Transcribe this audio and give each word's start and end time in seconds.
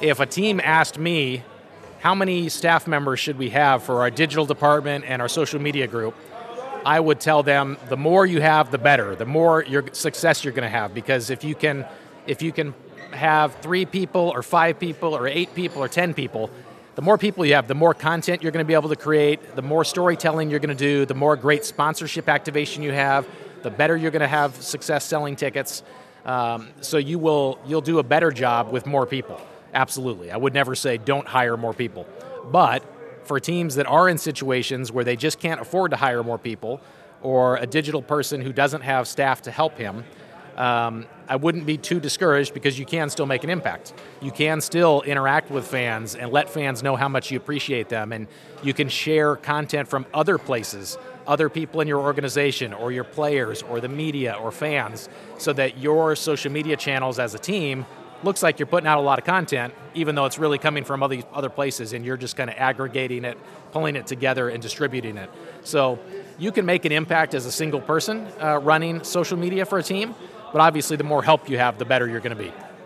if 0.00 0.20
a 0.20 0.26
team 0.26 0.60
asked 0.62 0.98
me, 0.98 1.42
how 2.00 2.14
many 2.14 2.48
staff 2.48 2.86
members 2.86 3.20
should 3.20 3.36
we 3.36 3.50
have 3.50 3.82
for 3.82 4.00
our 4.00 4.10
digital 4.10 4.46
department 4.46 5.04
and 5.06 5.20
our 5.20 5.28
social 5.28 5.60
media 5.60 5.86
group? 5.86 6.14
I 6.84 6.98
would 6.98 7.20
tell 7.20 7.42
them 7.42 7.76
the 7.90 7.96
more 7.96 8.24
you 8.24 8.40
have, 8.40 8.70
the 8.70 8.78
better. 8.78 9.14
The 9.14 9.26
more 9.26 9.62
your 9.62 9.84
success 9.92 10.42
you're 10.42 10.54
going 10.54 10.64
to 10.64 10.70
have, 10.70 10.94
because 10.94 11.28
if 11.28 11.44
you 11.44 11.54
can, 11.54 11.84
if 12.26 12.40
you 12.40 12.52
can 12.52 12.72
have 13.12 13.56
three 13.56 13.84
people 13.84 14.32
or 14.34 14.42
five 14.42 14.78
people 14.78 15.14
or 15.14 15.26
eight 15.26 15.54
people 15.54 15.82
or 15.82 15.88
ten 15.88 16.14
people, 16.14 16.50
the 16.94 17.02
more 17.02 17.18
people 17.18 17.44
you 17.44 17.54
have, 17.54 17.68
the 17.68 17.74
more 17.74 17.92
content 17.92 18.42
you're 18.42 18.52
going 18.52 18.64
to 18.64 18.68
be 18.68 18.74
able 18.74 18.88
to 18.88 18.96
create, 18.96 19.56
the 19.56 19.62
more 19.62 19.84
storytelling 19.84 20.48
you're 20.48 20.58
going 20.58 20.74
to 20.76 20.84
do, 20.84 21.04
the 21.04 21.14
more 21.14 21.36
great 21.36 21.64
sponsorship 21.64 22.28
activation 22.28 22.82
you 22.82 22.92
have, 22.92 23.26
the 23.62 23.70
better 23.70 23.96
you're 23.96 24.10
going 24.10 24.20
to 24.20 24.28
have 24.28 24.54
success 24.62 25.04
selling 25.04 25.36
tickets. 25.36 25.82
Um, 26.24 26.68
so 26.80 26.96
you 26.96 27.18
will 27.18 27.58
you'll 27.66 27.80
do 27.82 27.98
a 27.98 28.02
better 28.02 28.30
job 28.30 28.72
with 28.72 28.86
more 28.86 29.04
people. 29.06 29.40
Absolutely. 29.74 30.30
I 30.30 30.36
would 30.36 30.54
never 30.54 30.74
say 30.74 30.98
don't 30.98 31.26
hire 31.26 31.56
more 31.56 31.74
people. 31.74 32.06
But 32.50 32.82
for 33.24 33.38
teams 33.38 33.76
that 33.76 33.86
are 33.86 34.08
in 34.08 34.18
situations 34.18 34.90
where 34.90 35.04
they 35.04 35.16
just 35.16 35.38
can't 35.38 35.60
afford 35.60 35.92
to 35.92 35.96
hire 35.96 36.22
more 36.22 36.38
people, 36.38 36.80
or 37.22 37.56
a 37.56 37.66
digital 37.66 38.02
person 38.02 38.40
who 38.40 38.52
doesn't 38.52 38.80
have 38.80 39.06
staff 39.06 39.42
to 39.42 39.50
help 39.50 39.76
him, 39.76 40.04
um, 40.56 41.06
I 41.28 41.36
wouldn't 41.36 41.64
be 41.64 41.76
too 41.76 42.00
discouraged 42.00 42.54
because 42.54 42.78
you 42.78 42.84
can 42.84 43.08
still 43.08 43.26
make 43.26 43.44
an 43.44 43.50
impact. 43.50 43.94
You 44.20 44.30
can 44.30 44.60
still 44.60 45.02
interact 45.02 45.50
with 45.50 45.66
fans 45.66 46.14
and 46.14 46.32
let 46.32 46.50
fans 46.50 46.82
know 46.82 46.96
how 46.96 47.08
much 47.08 47.30
you 47.30 47.36
appreciate 47.36 47.88
them, 47.88 48.12
and 48.12 48.26
you 48.62 48.74
can 48.74 48.88
share 48.88 49.36
content 49.36 49.88
from 49.88 50.06
other 50.12 50.38
places, 50.38 50.98
other 51.26 51.48
people 51.48 51.80
in 51.80 51.88
your 51.88 52.00
organization, 52.00 52.72
or 52.72 52.90
your 52.90 53.04
players, 53.04 53.62
or 53.62 53.80
the 53.80 53.88
media, 53.88 54.34
or 54.34 54.50
fans, 54.50 55.08
so 55.38 55.52
that 55.52 55.78
your 55.78 56.16
social 56.16 56.50
media 56.50 56.76
channels 56.76 57.18
as 57.18 57.34
a 57.34 57.38
team 57.38 57.86
looks 58.22 58.42
like 58.42 58.58
you're 58.58 58.66
putting 58.66 58.86
out 58.86 58.98
a 58.98 59.02
lot 59.02 59.18
of 59.18 59.24
content, 59.24 59.74
even 59.94 60.14
though 60.14 60.26
it's 60.26 60.38
really 60.38 60.58
coming 60.58 60.84
from 60.84 61.02
other, 61.02 61.22
other 61.32 61.48
places, 61.48 61.92
and 61.92 62.04
you're 62.04 62.16
just 62.16 62.36
kind 62.36 62.50
of 62.50 62.56
aggregating 62.56 63.24
it, 63.24 63.38
pulling 63.72 63.96
it 63.96 64.06
together, 64.06 64.48
and 64.48 64.62
distributing 64.62 65.16
it. 65.16 65.30
So 65.62 65.98
you 66.38 66.52
can 66.52 66.66
make 66.66 66.84
an 66.84 66.92
impact 66.92 67.34
as 67.34 67.46
a 67.46 67.52
single 67.52 67.80
person 67.80 68.26
uh, 68.40 68.58
running 68.58 69.04
social 69.04 69.36
media 69.36 69.64
for 69.64 69.78
a 69.78 69.82
team, 69.82 70.14
but 70.52 70.60
obviously, 70.60 70.96
the 70.96 71.04
more 71.04 71.22
help 71.22 71.48
you 71.48 71.58
have, 71.58 71.78
the 71.78 71.84
better 71.84 72.08
you're 72.08 72.20
going 72.20 72.36
to 72.36 72.42
be. 72.42 72.52